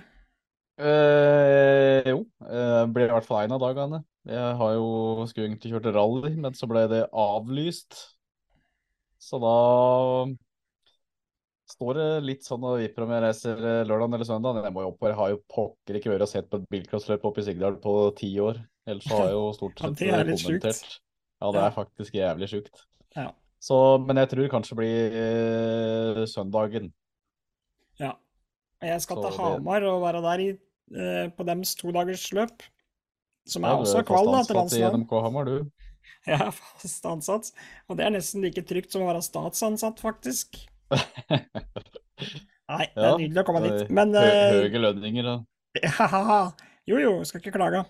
[0.80, 4.00] Eh, jo, Jeg ble i hvert fall en av dagene.
[4.28, 7.98] Jeg har jo skulle egentlig kjørt rally, men så ble det avlyst.
[9.22, 9.56] Så da
[11.72, 14.60] står det litt sånn og vipper om jeg reiser eh, lørdag eller søndag.
[14.66, 17.28] Jeg må jo opp, jeg har jo pokker ikke vært og sett på et bilcrossløp
[17.28, 18.60] oppe i Sigdal på ti år.
[18.88, 20.80] Ellers har jeg jo stort Ja, sett det kommentert.
[20.80, 20.98] Sykt.
[21.42, 22.84] Ja, det er faktisk jævlig sjukt.
[23.16, 23.30] Ja.
[23.62, 26.92] Så, men jeg tror kanskje det blir eh, søndagen.
[28.00, 28.16] Ja.
[28.82, 30.48] Jeg skal Så til Hamar og være der i,
[30.96, 32.62] eh, på dagers todagersløp.
[33.46, 34.98] Som er Ja, også kval da, til landslaget.
[35.00, 35.70] NMK Hamar, du.
[36.26, 37.48] Jeg er fast ansatt.
[37.88, 40.60] Og det er nesten like trygt som å være statsansatt, faktisk.
[42.72, 43.90] Nei, det er nydelig å komme dit.
[43.92, 45.34] Men eh, høye lønninger da.
[45.82, 46.38] ja,
[46.90, 47.82] Jo, jo, skal ikke klage.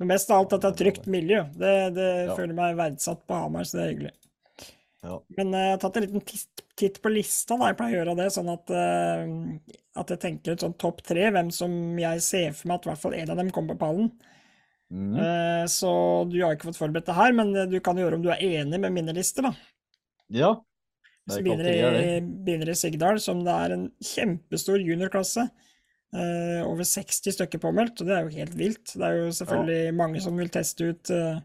[0.00, 1.42] Men mest av alt at det er trygt miljø.
[1.56, 2.34] Det, det Ja.
[2.36, 4.12] føler meg verdsatt på Hamar, så det er hyggelig.
[5.02, 5.18] Ja.
[5.38, 7.70] Men eh, jeg har tatt en liten titt, titt på lista, da.
[7.70, 11.30] Jeg pleier å gjøre det, sånn at, uh, at jeg tenker ut sånn topp tre,
[11.34, 13.84] hvem som jeg ser for meg at i hvert fall en av dem kommer på
[13.86, 14.12] pallen.
[14.92, 15.14] Mm.
[15.16, 15.92] Uh, så
[16.28, 18.44] du har ikke fått forberedt det her, men eh, du kan gjøre om du er
[18.44, 19.54] enig med mine lister, da.
[20.32, 20.52] Ja.
[21.22, 22.14] Det Så er begynner jeg i,
[22.44, 25.46] begynner i Sigdal, som det er en kjempestor juniorklasse.
[26.12, 28.90] Uh, over 60 stykker påmeldt, og det er jo helt vilt.
[28.92, 31.38] Det er jo selvfølgelig mange som vil teste ut uh,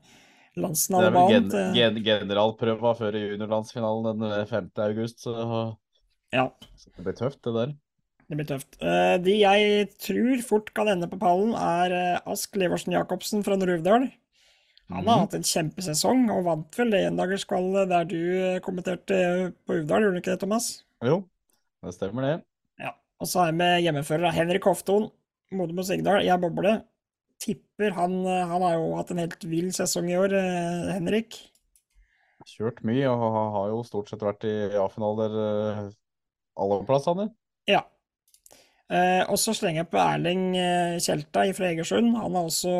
[0.58, 4.72] Landsnavnebanen gen, gen, generalprøva før juniorlandsfinalen den 5.
[4.88, 5.34] august, så,
[6.34, 7.76] Ja, så det blir tøft, det der.
[8.28, 8.80] det blir tøft.
[8.82, 13.60] Eh, de jeg tror fort kan ende på pallen, er eh, Ask Leversen Jacobsen fra
[13.60, 14.10] Nord-Uvdal.
[14.88, 15.24] Han har mm.
[15.26, 19.18] hatt en kjempesesong, og vant vel det endagerskvallet der du eh, kommenterte
[19.68, 20.70] på Uvdal, gjorde du ikke det, Thomas?
[21.04, 21.22] Jo,
[21.84, 22.36] det stemmer det.
[22.82, 22.94] Ja.
[23.20, 25.10] Og så er jeg med hjemmefører Henrik Hofton,
[25.56, 26.24] Modum og Sigdal.
[26.26, 26.82] Jeg bobler.
[27.44, 31.38] Tipper han eh, Han har jo hatt en helt vill sesong i år, eh, Henrik.
[32.48, 35.82] Kjørt mye og har- jo stort sett vært i A-finaler eh,
[36.58, 37.28] alle plassene.
[37.68, 37.84] Ja.
[38.90, 40.46] Eh, og så slenger jeg på Erling
[41.04, 42.16] Tjelta fra Egersund.
[42.16, 42.74] Han har også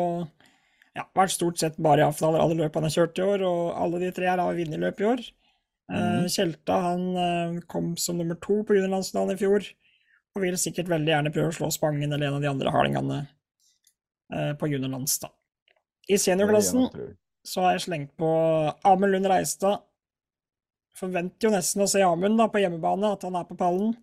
[0.96, 3.76] ja, vært stort sett bare i A-finaler alle løp han har kjørt i år, og
[3.76, 5.26] alle de tre her har vunnet løp i år.
[5.88, 6.26] Mm.
[6.28, 9.68] Tjelta han kom som nummer to på juniorlandsfinalen i fjor,
[10.34, 13.20] og vil sikkert veldig gjerne prøve å slå Spangen eller en av de andre hardingene
[14.28, 15.30] på juniorlands, da.
[16.08, 16.88] I seniorklassen
[17.48, 18.28] så har jeg slengt på
[18.88, 19.84] Amund Lund Reistad.
[20.98, 23.94] Forventer jo nesten å se Amund da på hjemmebane, at han er på pallen.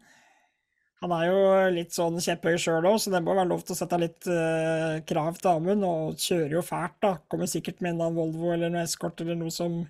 [1.04, 1.40] Han er jo
[1.76, 5.02] litt sånn kjepphøy sjøl òg, så det må være lov til å sette litt uh,
[5.06, 5.86] krav til Amund.
[5.86, 7.16] Og kjører jo fælt, da.
[7.30, 9.84] Kommer sikkert med en Volvo eller noe eskort eller noe som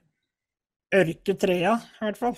[0.95, 2.38] ørker trea, i hvert fall.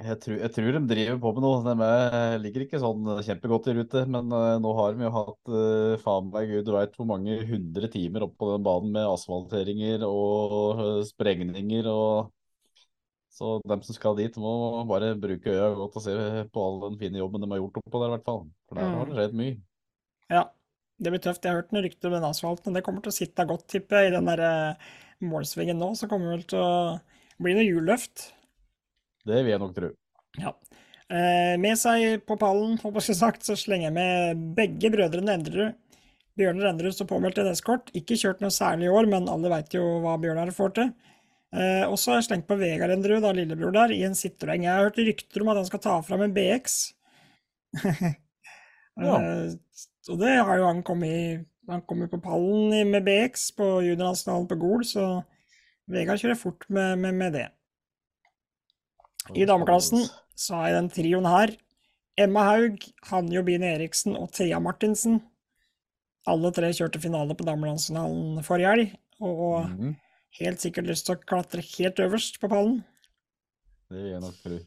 [0.00, 1.58] Jeg tror, jeg tror de driver på med noe.
[1.66, 4.04] De er, ligger ikke sånn kjempegodt i rute.
[4.08, 7.90] Men eh, nå har de jo hatt uh, faen meg gud veit hvor mange hundre
[7.92, 12.32] timer oppå den banen med asfalteringer og eh, sprengninger og
[13.32, 16.16] Så dem som skal dit, må bare bruke øya godt og se
[16.52, 18.42] på all den fine jobben de har gjort oppå der, i hvert fall.
[18.68, 19.54] For der har det skjedd mye.
[20.32, 20.42] Ja,
[21.00, 21.44] det blir tøft.
[21.44, 24.02] Jeg har hørt noen rykter om den asfalten, det kommer til å sitte godt, tipper
[24.02, 24.92] jeg, i den der eh,
[25.24, 25.94] målsvingen nå.
[25.96, 28.28] Så kommer det vel til å bli noe hjulløft.
[29.28, 29.92] Det vil jeg nok tro.
[30.40, 30.54] Ja.
[31.12, 35.78] Eh, med seg på pallen, håper jeg sagt, så slenger jeg med begge brødrene Endrerud.
[36.40, 37.90] Bjørnar Endrerud står påmeldt i eskort.
[37.96, 40.92] Ikke kjørt noe særlig i år, men alle veit jo hva Bjørnar får til.
[41.52, 44.64] Eh, og så har jeg slengt på Vegard Endrerud, da lillebror der, i en Citroën.
[44.64, 46.82] Jeg har hørt rykter om at han skal ta fram en BX.
[49.00, 49.14] Ja.
[49.16, 49.52] Eh,
[50.12, 51.28] og det har jo han kommet i
[51.70, 55.22] Han kommer på pallen med BX på juniorlandsfinalen på Gol, så
[55.88, 57.46] Vegard kjører fort med, med, med det.
[59.30, 61.52] I dameklassen så har jeg den trioen her.
[62.18, 65.20] Emma Haug, Hanne Jobine Eriksen og Thea Martinsen.
[66.28, 68.90] Alle tre kjørte finale på damelandsfinalen forrige helg,
[69.22, 69.94] og Mhm,
[70.38, 72.82] helt sikkert lyst til å klatre helt øverst på pallen.
[73.90, 74.58] Det gjør jeg nok tro.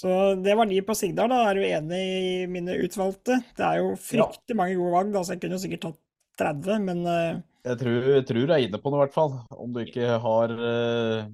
[0.00, 1.50] Så det var de på Sigdal, da.
[1.50, 3.42] Er du enig i mine utvalgte?
[3.56, 6.00] Det er jo fryktelig mange gode valg, da, så jeg kunne jo sikkert tatt
[6.40, 7.40] 30, men uh...
[7.68, 9.34] Jeg tror, jeg tror du er inne på noe, i hvert fall.
[9.52, 11.26] Om du ikke har eh,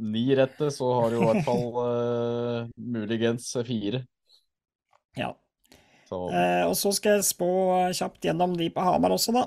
[0.00, 4.04] ni rette, så har du i hvert fall uh, muligens fire.
[5.18, 5.34] ja.
[6.10, 7.48] Så Eh, og så skal jeg spå
[7.94, 9.44] kjapt gjennom de på Hamar også, da.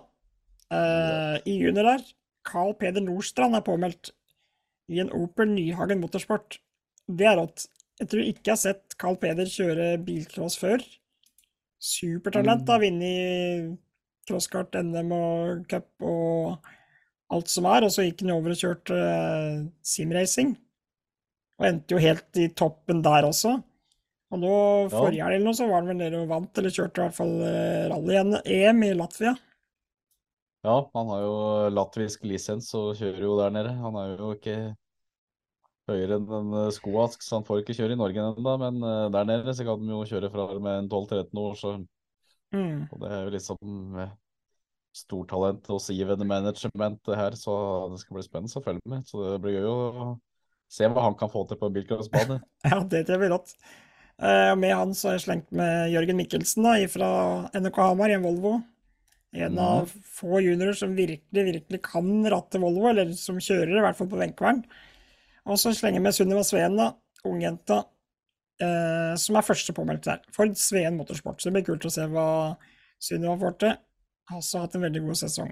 [0.71, 2.05] Eh, I junior der,
[2.47, 4.13] Carl Peder Nordstrand er påmeldt
[4.91, 6.59] i en Opel Nyhagen Motorsport.
[7.07, 7.67] Det er rått.
[7.99, 10.83] Jeg tror ikke jeg har sett Carl Peder kjøre bilcross før.
[11.83, 13.75] Supertalent, har vunnet
[14.27, 16.71] crosskart, NM og cup og
[17.31, 17.83] alt som er.
[17.87, 20.55] Og så gikk han over og kjørte uh, simracing.
[21.59, 23.61] Og endte jo helt i toppen der også.
[24.33, 24.51] Og nå,
[24.89, 24.89] Ja.
[24.89, 27.15] forrige helg eller noe, så var han vel nede og vant, eller kjørte i hvert
[27.15, 29.35] fall eh, rally-EM i Latvia.
[30.65, 31.33] ja, han har jo
[31.75, 33.73] latvisk lisens og kjører jo der nede.
[33.77, 34.55] Han er jo ikke
[35.91, 38.55] høyere enn en eh, skoask, så han får ikke kjøre i Norge ennå.
[38.63, 38.81] Men
[39.13, 41.75] der nede så kan de jo kjøre fra med en 12-13 år, så
[42.53, 42.83] Mm.
[42.91, 43.57] og det er jo liksom
[44.93, 47.53] stortalent hos Even Management her, så
[47.91, 49.07] det skal bli spennende å følge med.
[49.09, 50.11] Så det blir gøy å
[50.73, 52.41] se hva han kan få til på bilcrossbane.
[52.69, 53.55] Ja, det tror jeg blir rått.
[54.21, 57.09] Eh, og med han så har jeg slengt med Jørgen Mikkelsen da, fra
[57.57, 58.59] NRK Hamar i en Volvo.
[59.33, 63.97] En av få juniorer som virkelig, virkelig kan ratte Volvo, eller som kjører, i hvert
[63.97, 64.61] fall på Venkvern.
[65.49, 66.91] Og så slenger jeg med Sunniva Sveen, da,
[67.25, 67.79] ungjenta,
[68.61, 70.21] eh, som er første påmeldt der.
[70.35, 71.41] For Sveen Motorsport.
[71.41, 72.27] Så det blir kult å se hva
[73.01, 73.81] Sunniva får til.
[74.29, 75.51] Har også hatt en veldig god sesong.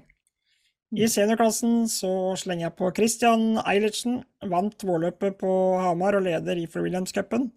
[0.92, 4.18] I seniorklassen så slenger jeg på Christian Eilertsen.
[4.44, 7.48] Vant vårløpet på Hamar og leder i for Williams-cupen.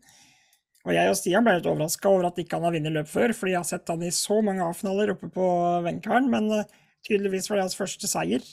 [0.86, 3.34] Og jeg og Stian ble litt overraska over at ikke han har vunnet løp før,
[3.36, 5.48] fordi jeg har sett han i så mange A-finaler oppe på
[5.84, 6.68] Wenchern, men eh,
[7.08, 8.46] tydeligvis var det hans første seier.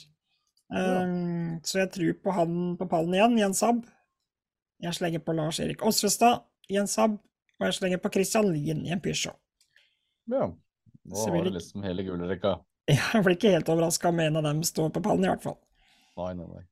[0.73, 3.83] Um, så jeg tror på han på pallen igjen, Jens en Saab.
[4.81, 6.41] Jeg slenger på Lars Erik Osvestad
[6.73, 7.19] i en Saab,
[7.59, 9.37] og jeg slenger på Christian Lien i en Peugeot.
[10.33, 10.49] Ja.
[11.09, 12.57] Nå har du liksom hele gullrekka.
[12.91, 15.59] Jeg blir ikke helt overraska om en av dem står på pallen, i hvert fall.
[16.19, 16.63] Nei, nei, nei.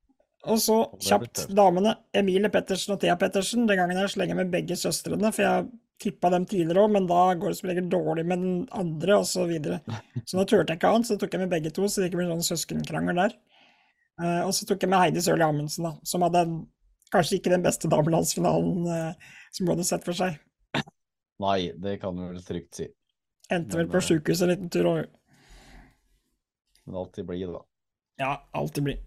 [0.50, 1.94] Og så kjapt damene.
[2.18, 3.68] Emilie Pettersen og Thea Pettersen.
[3.70, 5.68] Den gangen jeg slenger med begge søstrene, for jeg
[6.02, 9.28] tippa dem tidligere òg, men da går det som regel dårlig med den andre, og
[9.30, 9.82] så videre.
[10.26, 12.24] Så nå turte jeg ikke annet, så tok jeg med begge to, så det ikke
[12.24, 13.36] blir sånn søskenkrangel der.
[14.22, 16.56] Eh, og så tok jeg med Heidi Sørli Amundsen, da, som hadde en,
[17.14, 20.42] kanskje ikke den beste damelandsfinalen eh, som hun hadde sett for seg.
[21.42, 22.90] Nei, det kan du vel trygt si.
[23.52, 25.08] Endte vel på eh, sjukehuset en liten tur òg.
[26.88, 27.64] Men alltid blir det, da.
[28.22, 29.02] Ja, alltid blir.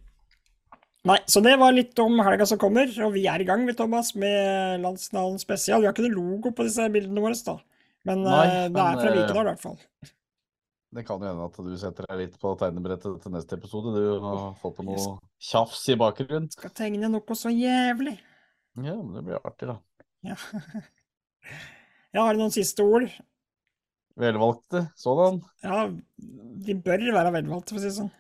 [1.04, 3.74] Nei, så det var litt om helga som kommer, og vi er i gang, vi,
[3.76, 5.82] Thomas, med Landsdalen spesial.
[5.82, 7.58] Vi har ikke noe logo på disse bildene våre, da.
[8.08, 10.12] Men Nei, eh, det men, er fra eh, Vikedal, i hvert fall.
[10.94, 13.92] Det kan jo hende at du setter deg litt på tegnebrettet til neste episode.
[13.96, 15.06] Du har fått på noe
[15.42, 16.46] tjafs i bakgrunnen.
[16.54, 18.14] Skal tegne noe så jævlig.
[18.78, 19.80] Ja, men det blir artig, da.
[20.24, 20.38] Ja.
[22.14, 23.10] Jeg har noen siste ord?
[24.20, 25.40] Velvalgte sådan.
[25.64, 25.78] Ja,
[26.66, 28.12] de bør være velvalgte, for å si det sånn.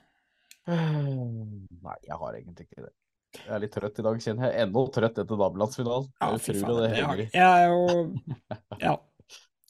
[0.66, 2.92] Nei, jeg har egentlig ikke det.
[3.34, 4.64] Jeg er litt trøtt i dag, kjenner jeg.
[4.64, 6.06] Ennå trøtt etter damelandsfinalen.
[6.22, 6.76] Ja, jeg fy faen.
[6.80, 7.26] det henger i.
[7.34, 7.80] jeg er jo
[8.86, 8.94] Ja.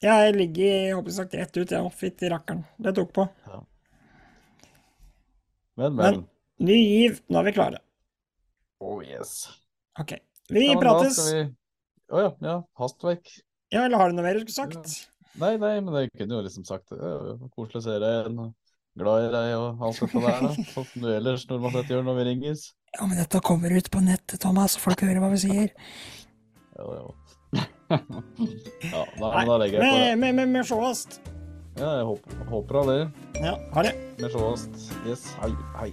[0.05, 1.93] Jeg ligger håper sagt rett ut, jeg òg.
[1.97, 2.61] Fytti rakkeren.
[2.77, 3.25] Det tok på.
[5.75, 5.95] Men, men.
[5.97, 6.23] Men-
[6.65, 7.79] Ny giv, nå er vi klare.
[8.79, 9.31] Oh yes.
[9.99, 10.13] OK.
[10.55, 11.17] Vi Ja, prates.
[11.19, 11.49] Å vi-
[12.15, 12.53] oh, ja, ja.
[12.79, 13.27] Hastverk.
[13.73, 15.09] Ja, eller har du noe mer du skulle sagt?
[15.41, 16.99] Nei, nei, men jeg kunne jo liksom sagt det.
[17.55, 18.53] Koselig å se deg igjen.
[18.95, 20.51] Glad i deg og alt dette der, da.
[20.71, 22.65] Sånn som du ellers normalt sett gjør når vi ringes.
[22.95, 25.73] Ja, men dette kommer ut på nettet, Thomas, så folk hører hva vi sier.
[26.77, 27.11] Ja, jo.
[27.91, 30.05] ja, da, nei, da legger jeg på det.
[30.15, 31.19] Men, men, men, men sjåast.
[31.75, 32.99] Ja, jeg håper, håper av det.
[33.43, 33.97] Ja, ha det.
[34.21, 34.85] Vi sjåast.
[35.03, 35.91] Yes, hei, hei.